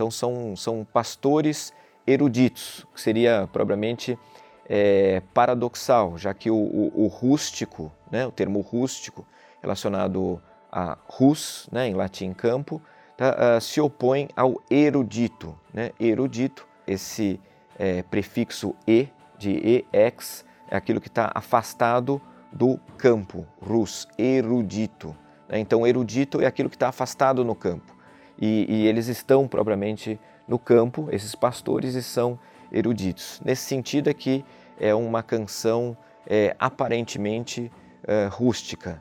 então 0.00 0.10
são, 0.10 0.56
são 0.56 0.82
pastores 0.82 1.74
eruditos, 2.06 2.86
que 2.94 2.98
seria 2.98 3.46
propriamente 3.52 4.18
é, 4.66 5.20
paradoxal, 5.34 6.16
já 6.16 6.32
que 6.32 6.50
o, 6.50 6.56
o, 6.56 7.04
o 7.04 7.06
rústico, 7.06 7.92
né, 8.10 8.26
o 8.26 8.30
termo 8.30 8.60
rústico, 8.60 9.26
relacionado 9.60 10.40
a 10.72 10.96
rus, 11.06 11.68
né, 11.70 11.86
em 11.86 11.92
latim 11.92 12.32
campo, 12.32 12.80
tá, 13.14 13.58
uh, 13.58 13.60
se 13.60 13.78
opõe 13.78 14.30
ao 14.34 14.62
erudito. 14.70 15.54
Né? 15.70 15.90
Erudito, 16.00 16.66
esse 16.86 17.38
é, 17.78 18.02
prefixo 18.02 18.74
e, 18.88 19.06
de 19.36 19.84
ex, 19.92 20.46
é 20.70 20.76
aquilo 20.78 20.98
que 20.98 21.08
está 21.08 21.30
afastado 21.34 22.22
do 22.50 22.78
campo, 22.96 23.46
rus, 23.60 24.08
erudito. 24.16 25.14
Né? 25.46 25.58
Então, 25.58 25.86
erudito 25.86 26.40
é 26.40 26.46
aquilo 26.46 26.70
que 26.70 26.76
está 26.76 26.88
afastado 26.88 27.44
no 27.44 27.54
campo. 27.54 27.99
E, 28.40 28.66
e, 28.68 28.86
eles 28.86 29.06
estão 29.06 29.46
propriamente 29.46 30.18
no 30.48 30.58
campo, 30.58 31.08
esses 31.12 31.34
pastores, 31.34 31.94
e 31.94 32.02
são 32.02 32.38
eruditos. 32.72 33.40
Nesse 33.44 33.62
sentido 33.62 34.08
é 34.08 34.14
que 34.14 34.44
é 34.78 34.94
uma 34.94 35.22
canção 35.22 35.96
é, 36.26 36.56
aparentemente 36.58 37.70
é, 38.06 38.26
rústica. 38.30 39.00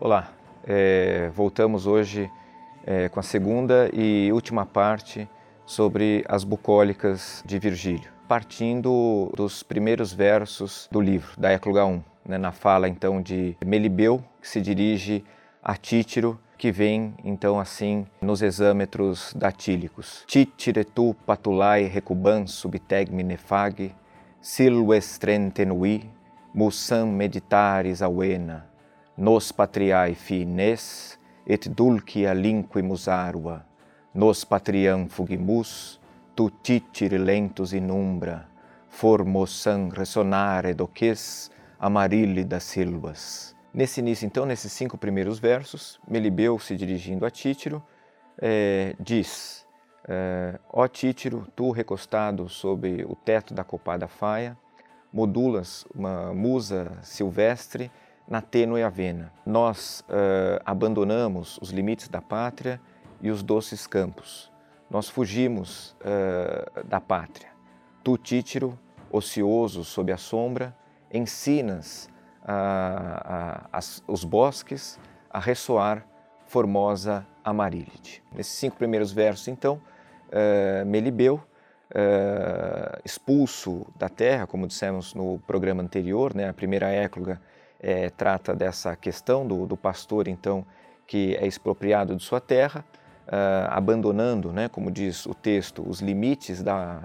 Olá, 0.00 0.32
é, 0.66 1.30
voltamos 1.34 1.86
hoje 1.86 2.30
é, 2.86 3.08
com 3.08 3.20
a 3.20 3.22
segunda 3.22 3.88
e 3.92 4.30
última 4.32 4.66
parte 4.66 5.28
sobre 5.64 6.24
as 6.28 6.44
bucólicas 6.44 7.42
de 7.46 7.58
Virgílio, 7.58 8.12
partindo 8.28 9.32
dos 9.36 9.62
primeiros 9.62 10.12
versos 10.12 10.88
do 10.90 11.00
livro, 11.00 11.38
da 11.38 11.50
Écloga 11.50 11.84
1, 11.84 12.02
né, 12.26 12.38
na 12.38 12.52
fala 12.52 12.88
então 12.88 13.20
de 13.20 13.56
Melibeu, 13.64 14.24
que 14.40 14.48
se 14.48 14.60
dirige 14.60 15.24
a 15.62 15.76
Títiro, 15.76 16.38
que 16.56 16.70
vem 16.72 17.14
então 17.24 17.58
assim 17.60 18.06
nos 18.20 18.42
exâmetros 18.42 19.34
datílicos. 19.34 20.24
Títire 20.26 20.84
tu 20.84 21.14
patulai 21.26 21.84
recuban 21.84 22.46
subtegme 22.46 23.22
nefag, 23.22 23.94
silvestren 24.40 25.50
tenui, 25.50 26.10
musam 26.54 27.08
meditaris 27.08 28.00
auena, 28.02 28.66
nos 29.16 29.52
patriae 29.52 30.14
fines, 30.14 31.18
et 31.46 31.68
dulci 31.68 32.26
alinquimus 32.26 33.08
arua, 33.08 33.64
nos 34.14 34.44
patriam 34.44 35.08
fugimus, 35.08 36.00
tu 36.34 36.50
titire 36.62 37.18
lentus 37.18 37.72
in 37.72 37.90
umbra, 37.90 38.48
formosam 38.88 39.88
resonare 39.88 40.74
doques 40.74 41.50
amarilli 41.78 42.44
das 42.44 42.64
silvas. 42.64 43.54
Nesse 43.72 44.00
início, 44.00 44.24
então, 44.24 44.46
nesses 44.46 44.72
cinco 44.72 44.96
primeiros 44.96 45.38
versos, 45.38 46.00
Melibeu, 46.08 46.58
se 46.58 46.76
dirigindo 46.76 47.26
a 47.26 47.30
Títiro, 47.30 47.82
é, 48.40 48.94
diz: 49.00 49.66
é, 50.06 50.58
Ó 50.72 50.86
Títiro, 50.86 51.46
tu 51.56 51.72
recostado 51.72 52.48
sob 52.48 53.04
o 53.04 53.16
teto 53.16 53.52
da 53.52 53.64
copada 53.64 54.06
faia, 54.06 54.56
modulas 55.12 55.84
uma 55.94 56.32
musa 56.32 56.98
silvestre 57.02 57.90
na 58.28 58.40
tênue 58.40 58.82
avena. 58.82 59.32
Nós 59.44 60.00
uh, 60.08 60.60
abandonamos 60.64 61.58
os 61.60 61.70
limites 61.70 62.08
da 62.08 62.22
pátria 62.22 62.80
e 63.20 63.30
os 63.30 63.42
doces 63.42 63.86
campos. 63.86 64.53
Nós 64.90 65.08
fugimos 65.08 65.96
uh, 66.00 66.84
da 66.86 67.00
pátria. 67.00 67.48
Tu, 68.02 68.18
Títiro, 68.18 68.78
ocioso 69.10 69.84
sob 69.84 70.12
a 70.12 70.16
sombra, 70.16 70.76
ensinas 71.12 72.08
a, 72.46 73.80
os 74.06 74.24
bosques 74.24 74.98
a 75.30 75.38
ressoar 75.38 76.06
formosa 76.46 77.26
Amarílide. 77.42 78.22
Nesses 78.34 78.54
cinco 78.54 78.76
primeiros 78.76 79.12
versos, 79.12 79.48
então, 79.48 79.80
uh, 80.28 80.86
Melibeu, 80.86 81.36
uh, 81.90 83.00
expulso 83.04 83.86
da 83.96 84.08
terra, 84.08 84.46
como 84.46 84.66
dissemos 84.66 85.14
no 85.14 85.38
programa 85.46 85.82
anterior, 85.82 86.34
né, 86.34 86.48
a 86.48 86.52
primeira 86.52 86.88
écloga 86.88 87.40
é, 87.80 88.08
trata 88.08 88.54
dessa 88.54 88.96
questão 88.96 89.46
do, 89.46 89.66
do, 89.66 89.76
pastor, 89.76 90.26
então, 90.26 90.64
que 91.06 91.36
é 91.36 91.46
expropriado 91.46 92.16
de 92.16 92.22
sua 92.22 92.40
terra, 92.40 92.84
uh, 93.26 93.70
abandonando, 93.70 94.52
né, 94.52 94.68
como 94.68 94.90
diz 94.90 95.26
o 95.26 95.34
texto, 95.34 95.84
os 95.86 96.00
limites 96.00 96.62
da, 96.62 97.00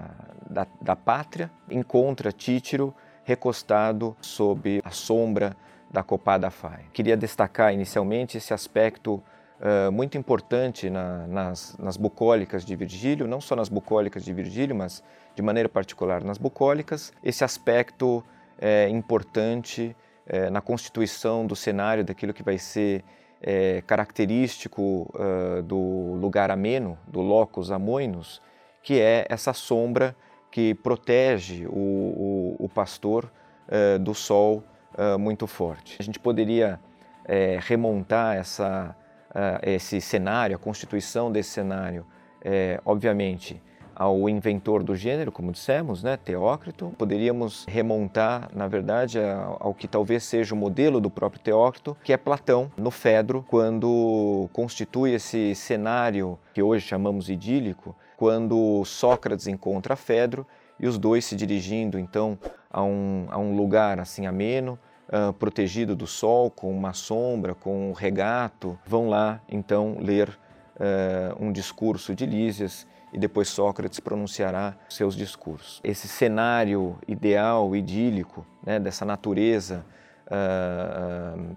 da, 0.48 0.66
da 0.80 0.96
pátria, 0.96 1.50
encontra 1.70 2.32
Títiro 2.32 2.94
recostado 3.24 4.16
sob 4.20 4.80
a 4.84 4.90
sombra 4.90 5.56
da 5.90 6.02
copada 6.02 6.50
faia. 6.50 6.84
Queria 6.92 7.16
destacar 7.16 7.72
inicialmente 7.72 8.38
esse 8.38 8.54
aspecto 8.54 9.22
uh, 9.60 9.90
muito 9.92 10.16
importante 10.16 10.88
na, 10.88 11.26
nas, 11.26 11.76
nas 11.78 11.96
bucólicas 11.96 12.64
de 12.64 12.74
Virgílio, 12.76 13.26
não 13.26 13.40
só 13.40 13.56
nas 13.56 13.68
bucólicas 13.68 14.24
de 14.24 14.32
Virgílio, 14.32 14.74
mas 14.74 15.02
de 15.34 15.42
maneira 15.42 15.68
particular 15.68 16.22
nas 16.22 16.38
bucólicas, 16.38 17.12
esse 17.22 17.44
aspecto 17.44 18.24
é, 18.58 18.88
importante 18.88 19.96
é, 20.26 20.50
na 20.50 20.60
constituição 20.60 21.46
do 21.46 21.56
cenário 21.56 22.04
daquilo 22.04 22.34
que 22.34 22.42
vai 22.42 22.58
ser 22.58 23.02
é, 23.42 23.82
característico 23.86 25.10
uh, 25.14 25.62
do 25.62 26.14
lugar 26.20 26.50
ameno, 26.50 26.98
do 27.06 27.20
locus 27.20 27.70
amoinos, 27.70 28.42
que 28.82 29.00
é 29.00 29.26
essa 29.28 29.52
sombra 29.52 30.14
que 30.50 30.74
protege 30.74 31.66
o, 31.66 31.70
o, 31.70 32.56
o 32.58 32.68
pastor 32.68 33.30
uh, 33.68 33.98
do 33.98 34.14
sol 34.14 34.62
uh, 34.94 35.18
muito 35.18 35.46
forte. 35.46 35.96
A 35.98 36.02
gente 36.02 36.18
poderia 36.18 36.78
remontar 37.60 38.36
essa, 38.36 38.96
esse 39.62 40.00
cenário, 40.00 40.56
a 40.56 40.58
constituição 40.58 41.30
desse 41.30 41.50
cenário, 41.50 42.04
obviamente, 42.84 43.62
ao 44.00 44.30
inventor 44.30 44.82
do 44.82 44.96
gênero, 44.96 45.30
como 45.30 45.52
dissemos, 45.52 46.02
né, 46.02 46.16
Teócrito. 46.16 46.90
Poderíamos 46.96 47.66
remontar, 47.68 48.48
na 48.54 48.66
verdade, 48.66 49.18
ao 49.58 49.74
que 49.74 49.86
talvez 49.86 50.24
seja 50.24 50.54
o 50.54 50.56
modelo 50.56 51.02
do 51.02 51.10
próprio 51.10 51.42
Teócrito, 51.42 51.94
que 52.02 52.10
é 52.10 52.16
Platão, 52.16 52.72
no 52.78 52.90
Fedro, 52.90 53.44
quando 53.46 54.48
constitui 54.54 55.12
esse 55.12 55.54
cenário 55.54 56.38
que 56.54 56.62
hoje 56.62 56.86
chamamos 56.86 57.28
idílico, 57.28 57.94
quando 58.16 58.82
Sócrates 58.86 59.46
encontra 59.46 59.94
Fedro 59.94 60.46
e 60.78 60.86
os 60.86 60.96
dois 60.96 61.26
se 61.26 61.36
dirigindo 61.36 61.98
então 61.98 62.38
a 62.70 62.82
um, 62.82 63.26
a 63.28 63.36
um 63.36 63.54
lugar 63.54 64.00
assim 64.00 64.24
ameno, 64.24 64.78
uh, 65.10 65.30
protegido 65.34 65.94
do 65.94 66.06
sol, 66.06 66.50
com 66.50 66.72
uma 66.74 66.94
sombra, 66.94 67.54
com 67.54 67.90
um 67.90 67.92
regato, 67.92 68.78
vão 68.86 69.10
lá 69.10 69.42
então 69.46 69.98
ler 70.00 70.30
uh, 70.76 71.36
um 71.38 71.52
discurso 71.52 72.14
de 72.14 72.24
Lísias 72.24 72.86
e 73.12 73.18
depois 73.18 73.48
Sócrates 73.48 74.00
pronunciará 74.00 74.74
seus 74.88 75.16
discursos. 75.16 75.80
Esse 75.82 76.06
cenário 76.06 76.98
ideal, 77.06 77.74
idílico, 77.74 78.46
né, 78.64 78.78
dessa 78.78 79.04
natureza 79.04 79.84
uh, 80.26 81.54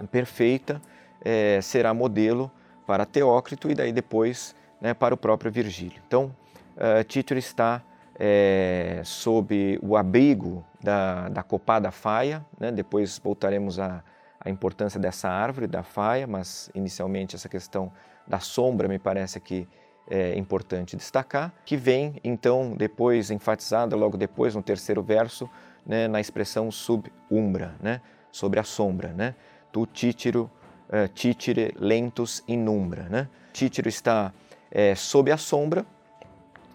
uh, 0.00 0.06
perfeita, 0.08 0.80
é, 1.22 1.60
será 1.60 1.92
modelo 1.92 2.50
para 2.86 3.06
Teócrito 3.06 3.70
e 3.70 3.74
daí 3.74 3.92
depois 3.92 4.54
né, 4.80 4.94
para 4.94 5.14
o 5.14 5.16
próprio 5.16 5.50
Virgílio. 5.50 6.00
Então, 6.06 6.34
uh, 6.76 7.04
Tito 7.04 7.34
está 7.34 7.82
é, 8.18 9.00
sob 9.04 9.78
o 9.82 9.96
abrigo 9.96 10.64
da, 10.82 11.28
da 11.28 11.42
copada 11.42 11.90
faia, 11.90 12.44
né, 12.58 12.70
depois 12.70 13.18
voltaremos 13.18 13.78
à, 13.78 14.02
à 14.38 14.50
importância 14.50 15.00
dessa 15.00 15.28
árvore, 15.28 15.66
da 15.66 15.82
faia, 15.82 16.26
mas 16.26 16.70
inicialmente 16.74 17.36
essa 17.36 17.48
questão 17.48 17.90
da 18.26 18.38
sombra 18.38 18.88
me 18.88 18.98
parece 18.98 19.40
que 19.40 19.66
é 20.08 20.36
importante 20.36 20.96
destacar, 20.96 21.52
que 21.64 21.76
vem 21.76 22.16
então 22.22 22.74
depois 22.76 23.30
enfatizada 23.30 23.96
logo 23.96 24.16
depois 24.16 24.54
no 24.54 24.62
terceiro 24.62 25.02
verso, 25.02 25.48
né, 25.86 26.08
na 26.08 26.20
expressão 26.20 26.70
sub-umbra, 26.70 27.74
né, 27.80 28.00
sobre 28.30 28.60
a 28.60 28.64
sombra, 28.64 29.08
né, 29.08 29.34
tu 29.72 29.86
títiro, 29.86 30.50
uh, 30.88 31.08
títire 31.08 31.74
lentus 31.78 32.42
in 32.46 32.66
umbra, 32.68 33.04
né, 33.04 33.28
títiro 33.52 33.88
está 33.88 34.32
é, 34.70 34.94
sob 34.94 35.30
a 35.30 35.36
sombra, 35.36 35.84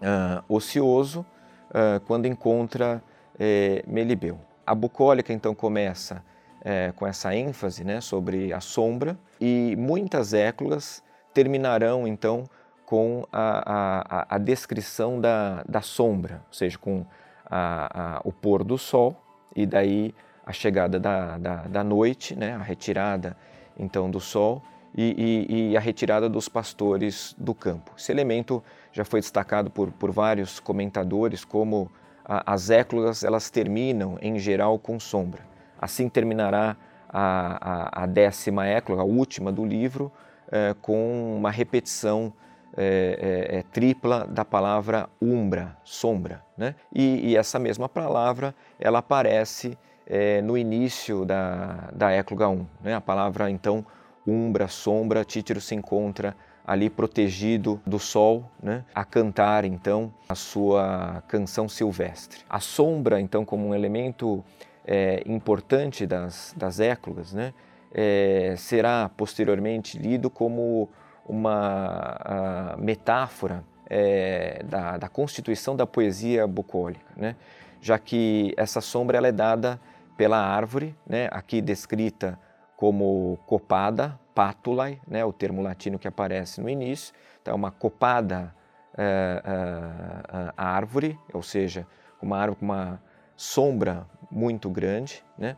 uh, 0.00 0.54
ocioso, 0.54 1.24
uh, 1.70 2.00
quando 2.06 2.26
encontra 2.26 3.02
é, 3.38 3.82
Melibeu. 3.86 4.38
A 4.66 4.74
bucólica 4.74 5.32
então 5.32 5.54
começa 5.54 6.22
é, 6.62 6.92
com 6.96 7.06
essa 7.06 7.34
ênfase 7.34 7.84
né, 7.84 8.00
sobre 8.00 8.52
a 8.52 8.60
sombra 8.60 9.16
e 9.40 9.76
muitas 9.78 10.34
éclogas 10.34 11.02
terminarão 11.32 12.08
então 12.08 12.44
com 12.86 13.26
a, 13.32 14.26
a, 14.30 14.36
a 14.36 14.38
descrição 14.38 15.20
da, 15.20 15.64
da, 15.68 15.82
sombra, 15.82 16.40
ou 16.46 16.54
seja, 16.54 16.78
com 16.78 17.04
a, 17.44 18.20
o 18.24 18.32
pôr 18.32 18.62
do 18.62 18.78
sol 18.78 19.20
e 19.54 19.66
daí 19.66 20.14
a 20.46 20.52
chegada 20.52 20.98
da, 20.98 21.36
da, 21.36 21.56
da 21.64 21.84
noite, 21.84 22.36
né, 22.36 22.54
a 22.54 22.62
retirada 22.62 23.36
então 23.76 24.08
do 24.08 24.20
sol 24.20 24.62
e, 24.96 25.46
e, 25.48 25.70
e, 25.72 25.76
a 25.76 25.80
retirada 25.80 26.28
dos 26.28 26.48
pastores 26.48 27.34
do 27.36 27.52
campo. 27.52 27.92
Esse 27.98 28.12
elemento 28.12 28.62
já 28.92 29.04
foi 29.04 29.20
destacado 29.20 29.68
por, 29.68 29.90
por 29.90 30.12
vários 30.12 30.60
comentadores 30.60 31.44
como 31.44 31.90
as 32.24 32.70
éclogas 32.70 33.24
elas 33.24 33.50
terminam 33.50 34.16
em 34.22 34.38
geral 34.38 34.78
com 34.78 34.98
sombra. 34.98 35.42
Assim 35.78 36.08
terminará 36.08 36.76
a, 37.08 38.00
a, 38.00 38.04
a 38.04 38.06
décima 38.06 38.66
écloga, 38.66 39.02
a 39.02 39.04
última 39.04 39.52
do 39.52 39.64
livro, 39.64 40.10
é, 40.50 40.74
com 40.80 41.36
uma 41.36 41.50
repetição 41.50 42.32
é, 42.76 43.48
é, 43.50 43.58
é, 43.58 43.62
tripla 43.62 44.26
da 44.26 44.44
palavra 44.44 45.08
umbra, 45.20 45.76
sombra. 45.82 46.42
Né? 46.56 46.74
E, 46.94 47.30
e, 47.30 47.36
essa 47.36 47.58
mesma 47.58 47.88
palavra 47.88 48.54
ela 48.78 48.98
aparece 48.98 49.78
é, 50.06 50.42
no 50.42 50.58
início 50.58 51.24
da, 51.24 51.88
da 51.92 52.10
écloga 52.10 52.48
1. 52.48 52.66
Né? 52.82 52.94
A 52.94 53.00
palavra, 53.00 53.50
então, 53.50 53.84
umbra, 54.26 54.68
sombra, 54.68 55.24
Títero 55.24 55.60
se 55.60 55.74
encontra 55.74 56.36
ali 56.66 56.90
protegido 56.90 57.80
do 57.86 57.98
sol, 57.98 58.44
né? 58.60 58.84
a 58.94 59.04
cantar 59.04 59.64
então 59.64 60.12
a 60.28 60.34
sua 60.34 61.22
canção 61.28 61.68
silvestre. 61.68 62.40
A 62.48 62.60
sombra, 62.60 63.20
então, 63.20 63.44
como 63.44 63.68
um 63.68 63.74
elemento 63.74 64.44
é, 64.86 65.22
importante 65.26 66.06
das, 66.06 66.54
das 66.56 66.78
éclogas, 66.78 67.32
né? 67.32 67.52
É, 67.98 68.54
será 68.58 69.10
posteriormente 69.16 69.96
lido 69.96 70.28
como 70.28 70.90
uma 71.26 72.76
metáfora 72.78 73.64
é, 73.88 74.62
da, 74.64 74.96
da, 74.96 75.08
constituição 75.08 75.76
da 75.76 75.86
poesia 75.86 76.46
bucólica, 76.46 77.06
né? 77.16 77.36
já 77.80 77.98
que 77.98 78.54
essa 78.56 78.80
sombra 78.80 79.18
ela 79.18 79.28
é 79.28 79.32
dada 79.32 79.80
pela 80.16 80.38
árvore, 80.38 80.94
né? 81.06 81.28
aqui 81.30 81.60
descrita 81.60 82.38
como 82.76 83.38
copada, 83.46 84.18
patulae, 84.34 85.00
né? 85.06 85.24
o 85.24 85.32
termo 85.32 85.62
latino 85.62 85.98
que 85.98 86.08
aparece 86.08 86.60
no 86.60 86.68
início, 86.68 87.14
então 87.40 87.52
é 87.52 87.54
uma 87.54 87.70
copada 87.70 88.54
é, 88.96 89.42
é, 89.44 90.52
árvore, 90.56 91.18
ou 91.32 91.42
seja, 91.42 91.86
uma 92.20 92.38
árvore 92.38 92.58
com 92.58 92.64
uma 92.64 93.00
sombra 93.36 94.06
muito 94.30 94.70
grande, 94.70 95.22
né? 95.38 95.56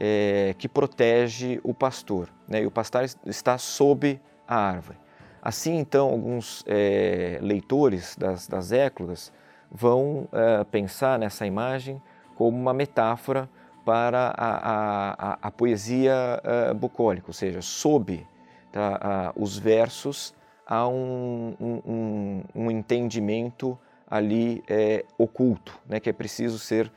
É, 0.00 0.54
que 0.58 0.68
protege 0.68 1.60
o 1.62 1.74
pastor. 1.74 2.28
Né? 2.48 2.62
E 2.62 2.66
o 2.66 2.70
pastor 2.70 3.04
está 3.26 3.58
sob 3.58 4.18
a 4.48 4.56
árvore. 4.56 4.98
Assim, 5.42 5.78
então, 5.78 6.08
alguns 6.08 6.62
é, 6.68 7.36
leitores 7.42 8.14
das, 8.14 8.46
das 8.46 8.70
éclogas 8.70 9.32
vão 9.68 10.28
é, 10.30 10.62
pensar 10.62 11.18
nessa 11.18 11.44
imagem 11.44 12.00
como 12.36 12.56
uma 12.56 12.72
metáfora 12.72 13.50
para 13.84 14.32
a, 14.36 15.32
a, 15.32 15.38
a 15.42 15.50
poesia 15.50 16.14
uh, 16.70 16.72
bucólica, 16.72 17.26
ou 17.26 17.32
seja, 17.32 17.60
sob 17.60 18.24
tá, 18.70 19.32
os 19.34 19.58
versos 19.58 20.32
há 20.64 20.86
um, 20.86 21.56
um, 21.60 22.42
um 22.54 22.70
entendimento 22.70 23.76
ali 24.08 24.62
é, 24.68 25.04
oculto, 25.18 25.76
né, 25.88 25.98
que 25.98 26.08
é 26.08 26.12
preciso 26.12 26.60
ser 26.60 26.92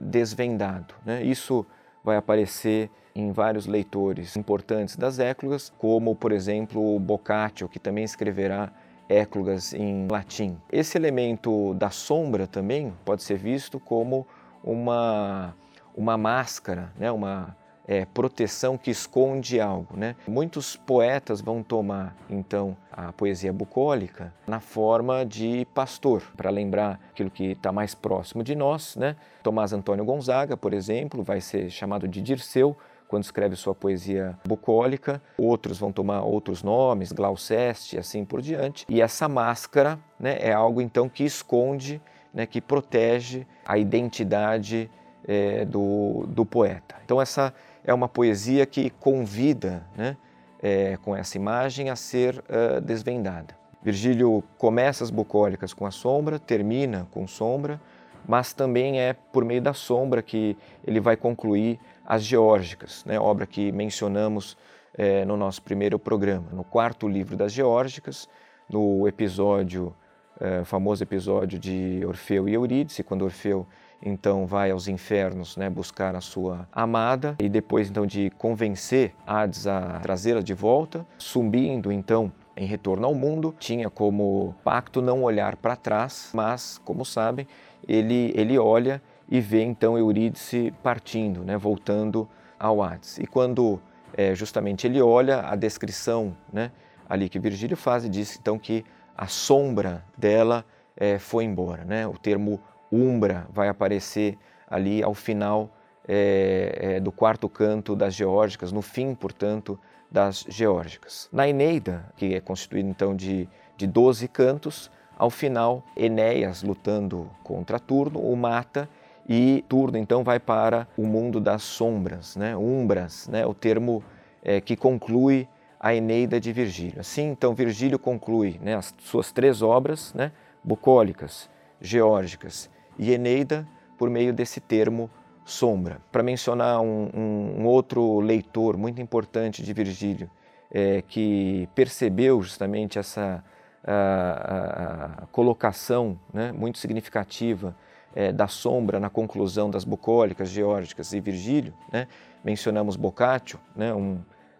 desvendado. 0.00 0.94
Né? 1.04 1.24
Isso 1.24 1.66
vai 2.04 2.16
aparecer 2.16 2.88
em 3.20 3.32
vários 3.32 3.66
leitores 3.66 4.36
importantes 4.36 4.96
das 4.96 5.18
éclogas, 5.18 5.72
como, 5.78 6.14
por 6.14 6.32
exemplo, 6.32 6.98
Boccaccio, 7.00 7.68
que 7.68 7.78
também 7.78 8.04
escreverá 8.04 8.70
éclogas 9.08 9.72
em 9.72 10.06
latim. 10.08 10.56
Esse 10.70 10.96
elemento 10.96 11.74
da 11.74 11.90
sombra 11.90 12.46
também 12.46 12.92
pode 13.04 13.22
ser 13.22 13.38
visto 13.38 13.80
como 13.80 14.26
uma, 14.62 15.54
uma 15.96 16.16
máscara, 16.16 16.92
né? 16.96 17.10
uma 17.10 17.56
é, 17.86 18.04
proteção 18.04 18.76
que 18.76 18.90
esconde 18.90 19.58
algo. 19.60 19.96
Né? 19.96 20.14
Muitos 20.26 20.76
poetas 20.76 21.40
vão 21.40 21.62
tomar, 21.62 22.14
então, 22.28 22.76
a 22.92 23.12
poesia 23.12 23.52
bucólica 23.52 24.32
na 24.46 24.60
forma 24.60 25.24
de 25.24 25.66
pastor, 25.74 26.22
para 26.36 26.50
lembrar 26.50 27.00
aquilo 27.10 27.30
que 27.30 27.52
está 27.52 27.72
mais 27.72 27.94
próximo 27.94 28.44
de 28.44 28.54
nós. 28.54 28.94
Né? 28.94 29.16
Tomás 29.42 29.72
Antônio 29.72 30.04
Gonzaga, 30.04 30.56
por 30.56 30.74
exemplo, 30.74 31.22
vai 31.22 31.40
ser 31.40 31.70
chamado 31.70 32.06
de 32.06 32.20
Dirceu, 32.20 32.76
quando 33.08 33.24
escreve 33.24 33.56
sua 33.56 33.74
poesia 33.74 34.38
bucólica, 34.46 35.20
outros 35.36 35.78
vão 35.78 35.90
tomar 35.90 36.22
outros 36.22 36.62
nomes, 36.62 37.10
Glauceste 37.10 37.96
e 37.96 37.98
assim 37.98 38.24
por 38.24 38.40
diante. 38.40 38.84
E 38.88 39.00
essa 39.00 39.28
máscara 39.28 39.98
né, 40.20 40.36
é 40.40 40.52
algo 40.52 40.80
então 40.80 41.08
que 41.08 41.24
esconde 41.24 42.00
né, 42.32 42.46
que 42.46 42.60
protege 42.60 43.46
a 43.66 43.78
identidade 43.78 44.90
é, 45.26 45.64
do, 45.64 46.24
do 46.28 46.44
poeta. 46.44 46.96
Então, 47.04 47.20
essa 47.20 47.52
é 47.84 47.92
uma 47.92 48.08
poesia 48.08 48.66
que 48.66 48.90
convida, 48.90 49.84
né, 49.96 50.16
é, 50.62 50.96
com 50.98 51.16
essa 51.16 51.36
imagem, 51.36 51.90
a 51.90 51.96
ser 51.96 52.38
uh, 52.38 52.80
desvendada. 52.80 53.56
Virgílio 53.82 54.42
começa 54.56 55.04
as 55.04 55.10
bucólicas 55.10 55.72
com 55.72 55.86
a 55.86 55.90
sombra, 55.90 56.38
termina 56.38 57.06
com 57.10 57.26
sombra, 57.26 57.80
mas 58.26 58.52
também 58.52 59.00
é 59.00 59.12
por 59.14 59.44
meio 59.44 59.62
da 59.62 59.72
sombra 59.72 60.20
que 60.20 60.56
ele 60.86 61.00
vai 61.00 61.16
concluir 61.16 61.80
as 62.08 62.24
geórgicas, 62.24 63.04
né, 63.04 63.20
obra 63.20 63.46
que 63.46 63.70
mencionamos 63.70 64.56
é, 64.96 65.26
no 65.26 65.36
nosso 65.36 65.60
primeiro 65.60 65.98
programa. 65.98 66.46
No 66.52 66.64
quarto 66.64 67.06
livro 67.06 67.36
das 67.36 67.52
geórgicas, 67.52 68.26
no 68.66 69.06
episódio 69.06 69.94
é, 70.40 70.64
famoso 70.64 71.02
episódio 71.02 71.58
de 71.58 72.02
Orfeu 72.06 72.48
e 72.48 72.54
Eurídice, 72.54 73.02
quando 73.02 73.26
Orfeu 73.26 73.66
então 74.00 74.46
vai 74.46 74.70
aos 74.70 74.88
infernos 74.88 75.56
né, 75.56 75.68
buscar 75.68 76.16
a 76.16 76.20
sua 76.22 76.66
amada 76.72 77.36
e 77.38 77.48
depois 77.48 77.90
então 77.90 78.06
de 78.06 78.30
convencer 78.38 79.12
Hades 79.26 79.66
a 79.66 79.98
trazê-la 80.00 80.40
de 80.40 80.54
volta, 80.54 81.04
subindo 81.18 81.92
então 81.92 82.32
em 82.56 82.64
retorno 82.64 83.06
ao 83.06 83.14
mundo, 83.14 83.54
tinha 83.58 83.90
como 83.90 84.54
pacto 84.64 85.02
não 85.02 85.22
olhar 85.22 85.56
para 85.56 85.76
trás, 85.76 86.30
mas, 86.34 86.80
como 86.84 87.04
sabem, 87.04 87.46
ele, 87.86 88.32
ele 88.34 88.58
olha 88.58 89.02
e 89.28 89.40
vê 89.40 89.62
então 89.62 89.98
Eurídice 89.98 90.72
partindo, 90.82 91.44
né, 91.44 91.56
voltando 91.56 92.28
ao 92.58 92.82
Hades. 92.82 93.18
E 93.18 93.26
quando 93.26 93.80
é, 94.16 94.34
justamente 94.34 94.86
ele 94.86 95.00
olha, 95.00 95.40
a 95.40 95.54
descrição 95.54 96.36
né, 96.52 96.70
ali 97.08 97.28
que 97.28 97.38
Virgílio 97.38 97.76
faz 97.76 98.04
e 98.04 98.08
diz 98.08 98.36
então 98.36 98.58
que 98.58 98.84
a 99.16 99.26
sombra 99.26 100.04
dela 100.16 100.64
é, 100.96 101.18
foi 101.18 101.44
embora. 101.44 101.84
Né? 101.84 102.06
O 102.06 102.16
termo 102.16 102.60
umbra 102.90 103.46
vai 103.52 103.68
aparecer 103.68 104.38
ali 104.68 105.02
ao 105.02 105.14
final 105.14 105.70
é, 106.06 106.78
é, 106.80 107.00
do 107.00 107.12
quarto 107.12 107.48
canto 107.48 107.94
das 107.94 108.14
Geórgicas, 108.14 108.72
no 108.72 108.80
fim, 108.80 109.14
portanto, 109.14 109.78
das 110.10 110.46
Geórgicas. 110.48 111.28
Na 111.30 111.46
Eneida, 111.46 112.06
que 112.16 112.34
é 112.34 112.40
constituída 112.40 112.88
então 112.88 113.14
de, 113.14 113.46
de 113.76 113.86
12 113.86 114.26
cantos, 114.28 114.90
ao 115.18 115.30
final, 115.30 115.82
Enéas, 115.96 116.62
lutando 116.62 117.28
contra 117.42 117.78
Turno, 117.78 118.20
o 118.20 118.36
mata 118.36 118.88
e 119.28 119.64
Turno 119.68 119.98
então 119.98 120.24
vai 120.24 120.40
para 120.40 120.88
o 120.96 121.06
mundo 121.06 121.38
das 121.40 121.62
sombras, 121.62 122.34
né? 122.36 122.56
umbras, 122.56 123.28
né? 123.28 123.44
o 123.44 123.52
termo 123.52 124.02
é, 124.42 124.60
que 124.60 124.74
conclui 124.76 125.46
a 125.78 125.94
Eneida 125.94 126.40
de 126.40 126.52
Virgílio. 126.52 127.00
Assim, 127.00 127.30
então, 127.30 127.54
Virgílio 127.54 127.98
conclui 127.98 128.58
né, 128.62 128.74
as 128.74 128.94
suas 128.98 129.30
três 129.30 129.62
obras, 129.62 130.12
né, 130.14 130.32
bucólicas, 130.64 131.48
geórgicas 131.80 132.68
e 132.98 133.12
Eneida, 133.12 133.66
por 133.96 134.10
meio 134.10 134.32
desse 134.32 134.60
termo 134.60 135.08
sombra. 135.44 136.00
Para 136.10 136.22
mencionar 136.22 136.80
um, 136.80 137.10
um, 137.14 137.64
outro 137.64 138.20
leitor 138.20 138.76
muito 138.76 139.00
importante 139.00 139.62
de 139.62 139.72
Virgílio, 139.72 140.28
é, 140.70 141.02
que 141.02 141.68
percebeu 141.74 142.42
justamente 142.42 142.98
essa 142.98 143.42
a, 143.84 143.92
a, 143.92 145.22
a 145.22 145.26
colocação 145.28 146.18
né, 146.32 146.52
muito 146.52 146.78
significativa 146.78 147.74
é, 148.18 148.32
da 148.32 148.48
sombra 148.48 148.98
na 148.98 149.08
conclusão 149.08 149.70
das 149.70 149.84
bucólicas, 149.84 150.48
geórgicas 150.48 151.12
e 151.12 151.20
Virgílio, 151.20 151.72
né, 151.92 152.08
mencionamos 152.42 152.96
Boccaccio, 152.96 153.60
né, 153.76 153.94
um 153.94 154.14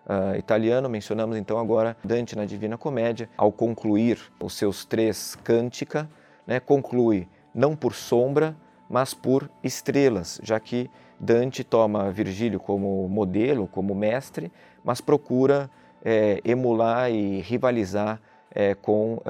uh, 0.07 0.37
italiano. 0.39 0.89
Mencionamos 0.89 1.37
então 1.37 1.59
agora 1.59 1.97
Dante 2.05 2.37
na 2.37 2.45
Divina 2.45 2.79
Comédia, 2.79 3.29
ao 3.37 3.51
concluir 3.51 4.21
os 4.39 4.53
seus 4.57 4.85
três 4.85 5.37
cântica, 5.43 6.09
né, 6.47 6.61
conclui 6.61 7.27
não 7.53 7.75
por 7.75 7.95
sombra, 7.95 8.55
mas 8.89 9.13
por 9.13 9.51
estrelas, 9.65 10.41
já 10.45 10.61
que 10.61 10.89
Dante 11.19 11.65
toma 11.65 12.13
Virgílio 12.13 12.61
como 12.61 13.09
modelo, 13.09 13.67
como 13.67 13.93
mestre, 13.93 14.53
mas 14.85 15.01
procura 15.01 15.69
é, 16.05 16.41
emular 16.45 17.11
e 17.11 17.41
rivalizar 17.41 18.21
é, 18.55 18.77
com 18.77 19.15
uh, 19.15 19.21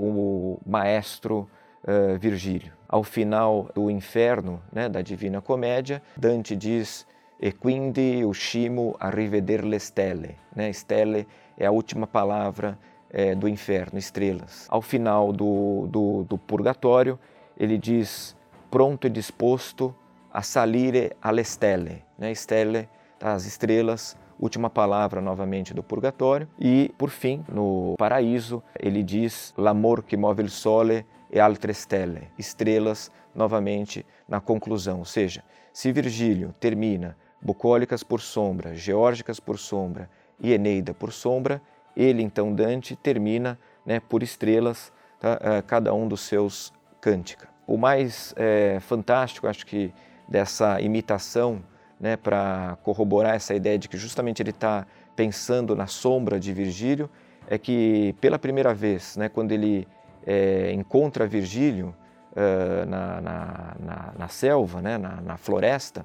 o 0.00 0.58
maestro 0.66 1.48
uh, 1.84 2.18
Virgílio. 2.18 2.77
Ao 2.88 3.04
final 3.04 3.68
do 3.74 3.90
Inferno, 3.90 4.62
né, 4.72 4.88
da 4.88 5.02
Divina 5.02 5.42
Comédia, 5.42 6.02
Dante 6.16 6.56
diz 6.56 7.06
e 7.40 7.52
quindi 7.52 8.24
uscimo 8.24 8.96
a 8.98 9.10
riveder 9.10 9.64
le 9.64 9.78
stelle. 9.78 10.36
Né? 10.54 10.72
Stelle 10.72 11.26
é 11.56 11.66
a 11.66 11.70
última 11.70 12.06
palavra 12.06 12.78
é, 13.10 13.34
do 13.34 13.48
inferno, 13.48 13.98
estrelas. 13.98 14.66
Ao 14.68 14.82
final 14.82 15.32
do, 15.32 15.86
do, 15.88 16.24
do, 16.24 16.36
purgatório, 16.36 17.18
ele 17.56 17.78
diz 17.78 18.36
pronto 18.70 19.06
e 19.06 19.10
disposto 19.10 19.94
a 20.32 20.42
salire 20.42 21.12
alle 21.22 21.44
stelle. 21.44 22.02
Né? 22.18 22.34
Stelle, 22.34 22.88
as 23.20 23.46
estrelas, 23.46 24.16
última 24.38 24.68
palavra 24.68 25.20
novamente 25.20 25.72
do 25.72 25.82
purgatório. 25.82 26.48
E, 26.58 26.92
por 26.98 27.10
fim, 27.10 27.44
no 27.48 27.94
paraíso, 27.96 28.62
ele 28.78 29.02
diz 29.02 29.54
l'amor 29.56 30.02
que 30.02 30.16
move 30.16 30.42
il 30.42 30.50
sole 30.50 31.06
e 31.30 31.38
altre 31.38 31.72
stelle, 31.74 32.28
estrelas 32.38 33.10
novamente 33.34 34.04
na 34.28 34.40
conclusão. 34.40 34.98
Ou 35.00 35.04
seja, 35.04 35.42
se 35.72 35.92
Virgílio 35.92 36.54
termina 36.58 37.16
bucólicas 37.40 38.02
por 38.02 38.20
sombra, 38.20 38.74
geórgicas 38.74 39.38
por 39.38 39.58
sombra 39.58 40.10
e 40.40 40.52
Eneida 40.52 40.92
por 40.94 41.12
sombra, 41.12 41.60
ele 41.96 42.22
então 42.22 42.54
Dante 42.54 42.96
termina 42.96 43.58
né, 43.84 44.00
por 44.00 44.22
estrelas 44.22 44.92
tá, 45.18 45.34
uh, 45.34 45.62
cada 45.66 45.92
um 45.94 46.06
dos 46.06 46.20
seus 46.20 46.72
cântica. 47.00 47.48
O 47.66 47.76
mais 47.76 48.34
é, 48.36 48.78
fantástico, 48.80 49.46
acho 49.46 49.66
que, 49.66 49.92
dessa 50.26 50.80
imitação, 50.80 51.62
né, 52.00 52.16
para 52.16 52.78
corroborar 52.82 53.34
essa 53.34 53.54
ideia 53.54 53.78
de 53.78 53.88
que 53.88 53.96
justamente 53.96 54.42
ele 54.42 54.50
está 54.50 54.86
pensando 55.14 55.74
na 55.76 55.86
sombra 55.86 56.38
de 56.40 56.52
Virgílio, 56.52 57.10
é 57.46 57.58
que 57.58 58.14
pela 58.20 58.38
primeira 58.38 58.72
vez, 58.72 59.16
né, 59.16 59.28
quando 59.28 59.52
ele 59.52 59.86
é, 60.28 60.70
encontra 60.72 61.26
Virgílio 61.26 61.94
uh, 62.32 62.86
na, 62.86 63.18
na, 63.18 63.76
na, 63.80 64.12
na, 64.18 64.28
selva, 64.28 64.82
né, 64.82 64.98
na, 64.98 65.38
floresta, 65.38 66.04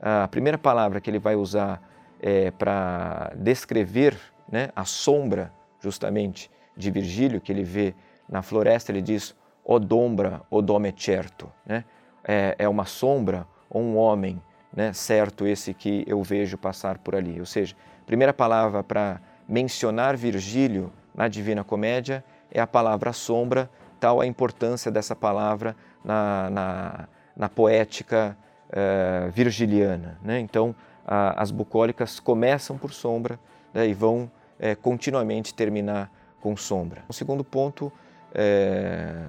a 0.00 0.26
primeira 0.26 0.56
palavra 0.56 1.02
que 1.02 1.10
ele 1.10 1.18
vai 1.18 1.36
usar 1.36 1.82
é, 2.18 2.50
para 2.50 3.30
descrever 3.36 4.18
né, 4.50 4.70
a 4.74 4.86
sombra, 4.86 5.52
justamente, 5.80 6.50
de 6.74 6.90
Virgílio, 6.90 7.42
que 7.42 7.52
ele 7.52 7.62
vê 7.62 7.94
na 8.26 8.40
floresta, 8.40 8.90
ele 8.90 9.02
diz 9.02 9.36
odombra 9.62 10.40
odome 10.50 10.94
certo, 10.96 11.52
né? 11.66 11.84
É, 12.24 12.54
é 12.58 12.68
uma 12.68 12.84
sombra 12.84 13.46
ou 13.68 13.82
um 13.82 13.96
homem, 13.96 14.40
né? 14.74 14.92
Certo 14.92 15.46
esse 15.46 15.74
que 15.74 16.04
eu 16.06 16.22
vejo 16.22 16.56
passar 16.56 16.98
por 16.98 17.14
ali. 17.14 17.38
Ou 17.40 17.46
seja, 17.46 17.74
a 18.00 18.06
primeira 18.06 18.32
palavra 18.32 18.82
para 18.82 19.20
mencionar 19.48 20.16
Virgílio 20.16 20.92
na 21.14 21.26
Divina 21.26 21.64
Comédia 21.64 22.24
é 22.50 22.60
a 22.60 22.66
palavra 22.66 23.12
sombra, 23.12 23.70
tal 24.00 24.20
a 24.20 24.26
importância 24.26 24.90
dessa 24.90 25.14
palavra 25.14 25.76
na, 26.04 26.50
na, 26.50 27.08
na 27.36 27.48
poética 27.48 28.36
uh, 28.68 29.30
virgiliana. 29.30 30.18
Né? 30.22 30.40
Então, 30.40 30.74
a, 31.06 31.40
as 31.40 31.50
bucólicas 31.50 32.20
começam 32.20 32.76
por 32.78 32.92
sombra 32.92 33.38
né, 33.72 33.88
e 33.88 33.94
vão 33.94 34.30
uh, 34.58 34.76
continuamente 34.80 35.54
terminar 35.54 36.10
com 36.40 36.56
sombra. 36.56 37.02
O 37.08 37.12
segundo 37.12 37.42
ponto 37.42 37.92
é, 38.34 39.24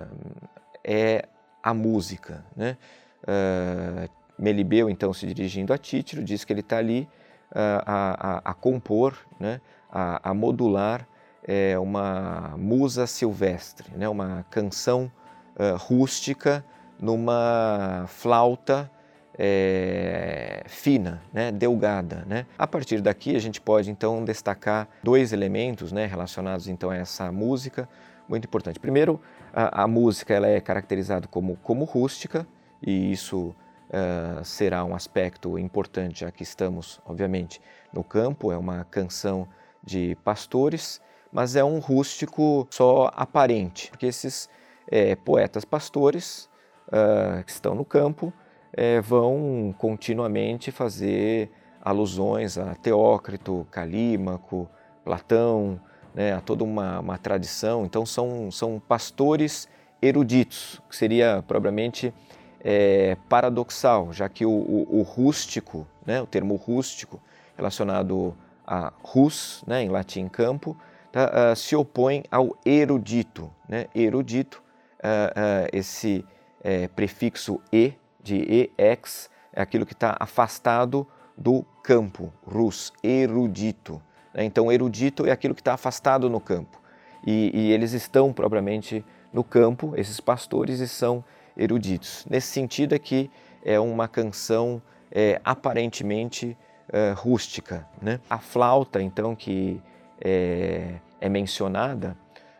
é 0.83 1.25
a 1.63 1.73
música. 1.73 2.43
Né? 2.55 2.77
Uh, 3.23 4.09
Melibeu, 4.37 4.89
então, 4.89 5.13
se 5.13 5.25
dirigindo 5.27 5.73
a 5.73 5.77
Título, 5.77 6.23
diz 6.23 6.45
que 6.45 6.53
ele 6.53 6.61
está 6.61 6.77
ali 6.77 7.07
uh, 7.51 7.81
a, 7.85 8.37
a, 8.37 8.51
a, 8.51 8.53
compor, 8.53 9.17
né? 9.39 9.59
a, 9.91 10.29
a 10.29 10.33
modular 10.33 11.05
é, 11.43 11.77
uma 11.79 12.55
musa 12.57 13.07
silvestre, 13.07 13.91
né? 13.95 14.07
uma 14.07 14.45
canção 14.49 15.11
uh, 15.55 15.77
rústica 15.77 16.63
numa 16.99 18.05
flauta 18.07 18.91
é, 19.37 20.63
fina, 20.67 21.21
né, 21.31 21.49
delgada. 21.49 22.25
Né? 22.27 22.45
A 22.57 22.67
partir 22.67 23.01
daqui 23.01 23.35
a 23.35 23.39
gente 23.39 23.61
pode 23.61 23.89
então 23.89 24.25
destacar 24.25 24.87
dois 25.01 25.31
elementos 25.31 25.93
né, 25.93 26.05
relacionados 26.05 26.67
então 26.67 26.89
a 26.89 26.95
essa 26.97 27.31
música 27.31 27.87
muito 28.27 28.45
importante. 28.45 28.79
Primeiro, 28.79 29.19
a, 29.53 29.83
a 29.83 29.87
música 29.87 30.33
ela 30.33 30.47
é 30.47 30.59
caracterizada 30.59 31.27
como, 31.27 31.55
como 31.57 31.85
rústica 31.85 32.45
e 32.81 33.11
isso 33.11 33.55
uh, 33.89 34.43
será 34.43 34.83
um 34.83 34.93
aspecto 34.93 35.57
importante 35.57 36.21
já 36.21 36.31
que 36.31 36.43
estamos, 36.43 37.01
obviamente, 37.05 37.61
no 37.91 38.03
campo. 38.03 38.51
É 38.51 38.57
uma 38.57 38.83
canção 38.85 39.47
de 39.83 40.17
pastores, 40.23 41.01
mas 41.31 41.55
é 41.55 41.63
um 41.63 41.79
rústico 41.79 42.67
só 42.69 43.11
aparente, 43.15 43.89
porque 43.89 44.05
esses 44.05 44.49
é, 44.87 45.15
poetas 45.15 45.63
pastores 45.63 46.49
uh, 46.87 47.43
que 47.43 47.51
estão 47.51 47.75
no 47.75 47.85
campo 47.85 48.33
é, 48.73 49.01
vão 49.01 49.73
continuamente 49.77 50.71
fazer 50.71 51.51
alusões 51.81 52.57
a 52.57 52.75
Teócrito, 52.75 53.67
Calímaco, 53.71 54.69
Platão, 55.03 55.79
né, 56.13 56.33
a 56.33 56.41
toda 56.41 56.63
uma, 56.63 56.99
uma 56.99 57.17
tradição. 57.17 57.85
Então, 57.85 58.05
são, 58.05 58.51
são 58.51 58.79
pastores 58.79 59.67
eruditos, 60.01 60.81
que 60.89 60.95
seria 60.95 61.43
propriamente 61.47 62.13
é, 62.61 63.17
paradoxal, 63.27 64.11
já 64.11 64.27
que 64.27 64.45
o, 64.45 64.51
o, 64.51 64.99
o 64.99 65.01
rústico, 65.01 65.87
né, 66.05 66.21
o 66.21 66.25
termo 66.25 66.55
rústico, 66.55 67.21
relacionado 67.55 68.35
a 68.65 68.93
rus, 69.01 69.63
né, 69.65 69.83
em 69.83 69.89
latim 69.89 70.27
campo, 70.27 70.77
tá, 71.11 71.51
uh, 71.51 71.55
se 71.55 71.75
opõe 71.75 72.23
ao 72.31 72.57
erudito. 72.65 73.51
Né? 73.67 73.87
Erudito, 73.93 74.63
uh, 74.99 75.65
uh, 75.65 75.69
esse 75.71 76.25
é, 76.63 76.87
prefixo 76.87 77.59
e, 77.71 77.93
de 78.21 78.69
ex, 78.77 79.29
é 79.53 79.61
aquilo 79.61 79.85
que 79.85 79.93
está 79.93 80.15
afastado 80.19 81.07
do 81.37 81.63
campo, 81.83 82.33
rus, 82.45 82.91
erudito. 83.01 84.01
Né? 84.33 84.43
Então, 84.43 84.71
erudito 84.71 85.25
é 85.25 85.31
aquilo 85.31 85.55
que 85.55 85.61
está 85.61 85.73
afastado 85.73 86.29
no 86.29 86.39
campo. 86.39 86.79
E, 87.25 87.51
e, 87.53 87.71
eles 87.71 87.93
estão 87.93 88.31
propriamente 88.31 89.03
no 89.33 89.43
campo, 89.43 89.93
esses 89.95 90.19
pastores, 90.19 90.79
e 90.79 90.87
são 90.87 91.23
eruditos. 91.57 92.25
Nesse 92.29 92.47
sentido 92.47 92.93
é 92.93 92.99
que 92.99 93.29
é 93.63 93.79
uma 93.79 94.07
canção 94.07 94.81
é, 95.11 95.41
aparentemente 95.43 96.57
é, 96.91 97.11
rústica. 97.11 97.87
Né? 98.01 98.19
A 98.29 98.39
flauta, 98.39 99.01
então, 99.01 99.35
que 99.35 99.81
é, 100.23 100.95
é 101.19 101.29
mencionada, 101.29 102.17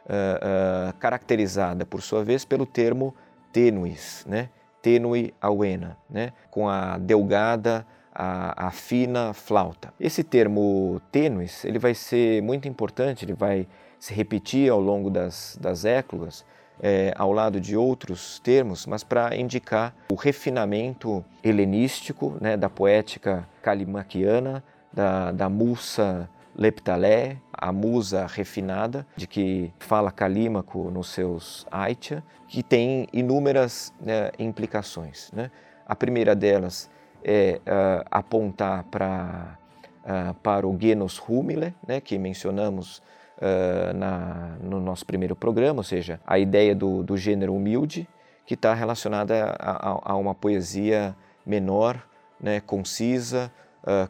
é, 0.08 0.89
é, 0.89 0.94
caracterizada, 1.00 1.86
por 1.86 2.01
sua 2.01 2.24
vez, 2.24 2.46
pelo 2.46 2.66
termo 2.66 3.16
tenuis, 3.51 4.25
né? 4.28 4.50
tenui 4.82 5.34
auena, 5.42 5.98
né? 6.10 6.32
com 6.50 6.68
a 6.70 6.98
delgada 6.98 7.86
a, 8.13 8.68
a, 8.68 8.72
fina 8.72 9.34
flauta. 9.34 9.94
Esse 10.00 10.24
termo 10.24 11.01
tênues 11.12 11.63
ele 11.63 11.80
vai 11.80 11.94
ser 11.94 12.42
muito 12.42 12.68
importante, 12.68 13.24
ele 13.24 13.34
vai 13.34 13.68
se 14.00 14.13
repetir 14.13 14.72
ao 14.72 14.80
longo 14.80 15.10
das, 15.10 15.58
das 15.60 15.86
éclogas, 15.86 16.46
é, 16.82 17.13
ao 17.18 17.32
lado 17.32 17.60
de 17.60 17.75
outros 17.75 18.39
termos, 18.39 18.86
mas 18.86 19.04
para 19.04 19.36
indicar 19.36 19.94
o 20.12 20.16
refinamento 20.16 21.24
helenístico 21.44 22.38
né, 22.39 22.56
da 22.56 22.70
poética 22.70 23.48
calimaquiana, 23.62 24.63
da, 24.92 25.32
da 25.32 25.50
musa 25.50 26.30
leptalé, 26.60 27.38
a 27.54 27.72
musa 27.72 28.28
refinada, 28.28 29.08
de 29.16 29.25
que 29.25 29.72
fala 29.80 30.12
Calímaco 30.12 30.92
nos 30.92 31.08
seus 31.10 31.66
Aitia, 31.72 32.22
que 32.50 32.62
tem 32.62 33.08
inúmeras 33.13 33.94
né, 34.01 34.32
implicações. 34.38 35.32
Né? 35.32 35.50
A 35.88 35.96
primeira 35.96 36.36
delas 36.36 36.92
é 37.24 37.62
uh, 37.62 38.06
apontar 38.12 38.84
para 38.84 39.58
uh, 40.04 40.34
para 40.36 40.68
o 40.68 40.78
genus 40.80 41.22
humile, 41.28 41.74
né, 41.88 42.01
que 42.01 42.18
mencionamos 42.18 43.01
uh, 43.38 43.94
na, 43.96 44.58
no 44.62 44.80
nosso 44.80 45.06
primeiro 45.06 45.36
programa, 45.36 45.80
ou 45.80 45.84
seja, 45.84 46.20
a 46.25 46.38
ideia 46.38 46.75
do, 46.75 47.04
do 47.04 47.18
gênero 47.18 47.54
humilde, 47.54 48.08
que 48.46 48.56
está 48.56 48.74
relacionada 48.74 49.56
a, 49.60 49.89
a, 49.92 50.12
a, 50.12 50.16
uma 50.16 50.34
poesia 50.34 51.16
menor, 51.46 52.01
né, 52.39 52.60
concisa, 52.60 53.51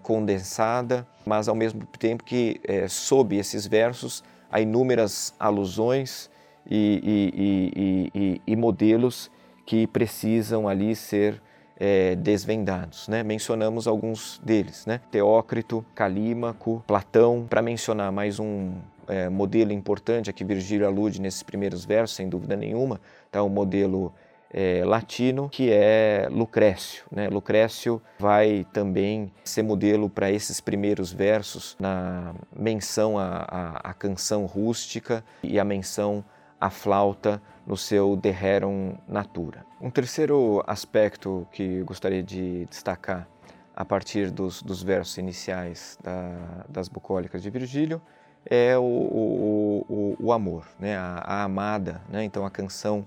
condensada, 0.02 1.08
mas 1.26 1.48
ao 1.48 1.56
mesmo 1.56 1.86
tempo 1.98 2.24
que 2.24 2.60
é, 2.64 2.88
sob 2.88 3.38
esses 3.38 3.66
versos 3.68 4.24
há 4.52 4.60
inúmeras 4.60 5.34
alusões 5.40 6.30
e, 6.70 7.32
e, 7.34 8.12
e, 8.14 8.42
e 8.46 8.56
modelos 8.56 9.32
que 9.66 9.86
precisam 9.88 10.68
ali 10.68 10.96
ser 10.96 11.42
é, 11.80 12.16
desvendados. 12.16 13.08
Né? 13.08 13.24
Mencionamos 13.24 13.88
alguns 13.88 14.40
deles, 14.44 14.86
né? 14.86 15.00
Teócrito, 15.10 15.86
Calímaco, 15.96 16.84
Platão, 16.86 17.46
para 17.50 17.62
mencionar 17.62 18.12
mais 18.12 18.40
um 18.40 18.74
é, 19.08 19.30
modelo 19.30 19.72
importante 19.72 20.30
a 20.30 20.34
que 20.34 20.44
Virgílio 20.44 20.86
alude 20.86 21.22
nesses 21.22 21.42
primeiros 21.42 21.86
versos, 21.86 22.16
sem 22.16 22.28
dúvida 22.28 22.56
nenhuma, 22.56 23.00
tá? 23.32 23.42
o 23.42 23.50
modelo 23.50 24.14
é, 24.52 24.84
latino, 24.84 25.50
que 25.50 25.72
é 25.72 26.28
Lucrécio. 26.32 27.06
Né? 27.12 27.30
Lucrécio 27.30 28.02
vai 28.18 28.66
também 28.74 29.32
ser 29.44 29.64
modelo 29.64 30.10
para 30.10 30.32
esses 30.32 30.60
primeiros 30.60 31.12
versos 31.12 31.76
na 31.80 32.34
menção 32.56 33.18
à, 33.18 33.46
à, 33.48 33.90
à 33.90 33.94
canção 33.94 34.46
rústica 34.46 35.24
e 35.44 35.60
a 35.60 35.64
menção 35.64 36.24
à 36.60 36.70
flauta 36.70 37.42
no 37.66 37.78
seu 37.78 38.16
De 38.16 38.32
Rerum 38.32 38.96
Natura. 39.08 39.66
Um 39.80 39.90
terceiro 39.90 40.64
aspecto 40.68 41.48
que 41.52 41.84
gostaria 41.84 42.24
de 42.24 42.66
destacar 42.66 43.28
a 43.76 43.86
partir 43.86 44.30
dos, 44.30 44.62
dos 44.62 44.84
versos 44.84 45.18
iniciais 45.18 45.98
da, 46.04 46.66
das 46.68 46.90
bucólicas 46.90 47.42
de 47.42 47.50
Virgílio 47.50 48.02
é 48.46 48.78
o, 48.78 48.82
o, 48.82 49.86
o, 49.88 50.18
o 50.20 50.34
amor, 50.34 50.66
né? 50.80 50.98
a, 50.98 51.24
a 51.26 51.44
amada. 51.44 52.02
Né? 52.10 52.24
Então, 52.24 52.46
a 52.46 52.50
canção 52.50 53.06